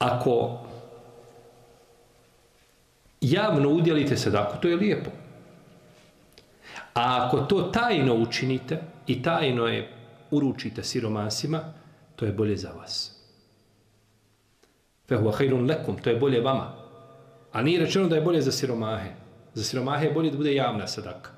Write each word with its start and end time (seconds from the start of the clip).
ako 0.00 0.58
javno 3.20 3.68
udjelite 3.68 4.16
sadaku, 4.16 4.56
to 4.62 4.68
je 4.68 4.76
lijepo. 4.76 5.10
A 6.94 7.26
ako 7.26 7.40
to 7.40 7.62
tajno 7.62 8.14
učinite 8.14 8.82
i 9.06 9.22
tajno 9.22 9.66
je 9.66 9.88
uručite 10.30 10.82
siromasima, 10.82 11.60
to 12.16 12.26
je 12.26 12.32
bolje 12.32 12.56
za 12.56 12.70
vas. 12.70 13.16
Fehuva 15.08 15.32
hajrun 15.32 15.66
lekum, 15.66 15.98
to 15.98 16.10
je 16.10 16.16
bolje 16.16 16.40
vama. 16.40 16.72
A 17.52 17.62
nije 17.62 17.80
rečeno 17.80 18.08
da 18.08 18.16
je 18.16 18.22
bolje 18.22 18.40
za 18.40 18.52
siromahe. 18.52 19.10
Za 19.54 19.64
siromahe 19.64 20.06
je 20.06 20.12
bolje 20.12 20.30
da 20.30 20.36
bude 20.36 20.54
javna 20.54 20.86
sadaka. 20.86 21.30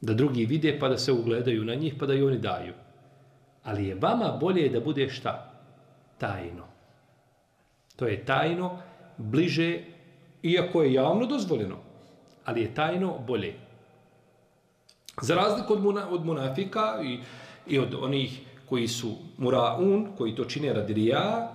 Da 0.00 0.14
drugi 0.14 0.46
vide 0.46 0.78
pa 0.80 0.88
da 0.88 0.98
se 0.98 1.12
ugledaju 1.12 1.64
na 1.64 1.74
njih 1.74 1.94
pa 2.00 2.06
da 2.06 2.14
i 2.14 2.22
oni 2.22 2.38
daju. 2.38 2.72
Ali 3.62 3.86
je 3.86 3.94
vama 3.94 4.36
bolje 4.40 4.68
da 4.68 4.80
bude 4.80 5.08
šta? 5.08 5.52
Tajno. 6.18 6.73
To 7.95 8.07
je 8.07 8.25
tajno, 8.25 8.77
bliže, 9.17 9.83
iako 10.43 10.83
je 10.83 10.93
javno 10.93 11.25
dozvoljeno, 11.25 11.77
ali 12.45 12.61
je 12.61 12.73
tajno 12.75 13.17
bolje. 13.27 13.53
Za 15.21 15.35
razliku 15.35 15.73
od, 15.73 15.83
muna, 15.83 16.09
od 16.09 16.25
munafika 16.25 16.99
i, 17.03 17.19
i 17.67 17.79
od 17.79 17.95
onih 18.01 18.41
koji 18.69 18.87
su 18.87 19.15
muraun, 19.37 20.07
koji 20.17 20.35
to 20.35 20.45
čine 20.45 20.73
radi 20.73 20.93
rija, 20.93 21.53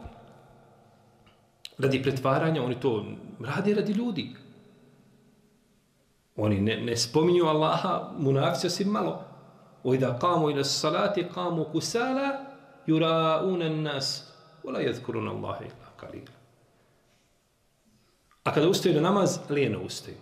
radi 1.79 2.03
pretvaranja, 2.03 2.63
oni 2.63 2.81
to 2.81 3.05
radi 3.41 3.75
radi 3.75 3.93
ljudi. 3.93 4.31
Oni 6.37 6.61
ne, 6.61 6.77
ne 6.77 6.97
spominju 6.97 7.45
Allaha, 7.45 8.11
munafici 8.19 8.67
osim 8.67 8.91
malo. 8.91 9.35
وإذا 9.85 10.11
قاموا 10.11 10.51
إلى 10.51 10.61
الصلاة 10.61 11.15
قاموا 11.37 11.65
كسالى 11.75 12.29
يراؤون 12.89 13.63
الناس 13.63 14.33
ولا 14.65 14.81
يذكرون 14.81 15.29
الله 15.29 15.59
إلا 15.61 15.87
kalila. 16.00 16.40
A 18.44 18.54
kada 18.54 18.70
ustaje 18.70 18.96
na 18.96 19.02
namaz, 19.02 19.40
lijeno 19.50 19.82
ustaje. 19.82 20.18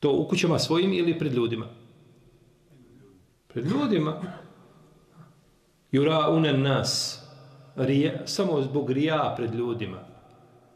To 0.00 0.12
u 0.12 0.28
kućama 0.28 0.58
svojim 0.58 0.92
ili 0.92 1.18
pred 1.18 1.32
ljudima? 1.32 1.66
Pred 3.48 3.66
ljudima. 3.66 4.22
Jura 5.92 6.28
unen 6.30 6.62
nas. 6.62 7.22
Rija, 7.76 8.26
samo 8.26 8.62
zbog 8.62 8.90
rija 8.90 9.34
pred 9.36 9.54
ljudima. 9.54 9.98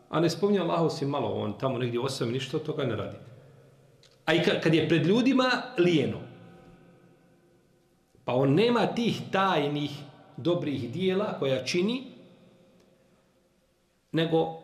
A 0.09 0.20
ne 0.20 0.31
spominja 0.31 0.62
Allah 0.62 0.81
osim 0.81 1.09
malo, 1.09 1.28
on 1.28 1.59
tamo 1.59 1.78
negdje 1.78 2.00
osam 2.00 2.31
ništa 2.31 2.56
od 2.56 2.62
toga 2.62 2.84
ne 2.84 2.97
radi. 2.97 3.16
A 4.25 4.34
i 4.34 4.42
kad 4.62 4.75
je 4.75 4.89
pred 4.89 5.06
ljudima, 5.06 5.50
lijeno. 5.78 6.19
Pa 8.25 8.34
on 8.34 8.55
nema 8.55 8.87
tih 8.87 9.20
tajnih 9.33 9.91
dobrih 10.42 10.92
dijela 10.92 11.38
koja 11.38 11.64
čini, 11.64 12.12
nego 14.12 14.60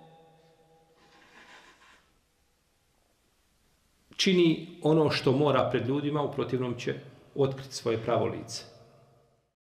čini 4.16 4.68
ono 4.82 5.10
što 5.10 5.32
mora 5.32 5.68
pred 5.70 5.88
ljudima, 5.88 6.22
u 6.22 6.32
protivnom 6.32 6.78
će 6.78 6.94
otkriti 7.34 7.74
svoje 7.74 7.98
pravo 7.98 8.26
lice. 8.26 8.75